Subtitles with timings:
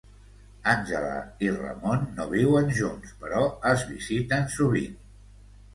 [0.71, 1.11] Àngela
[1.47, 4.99] i Ramon no viuen junts però es visiten sovint.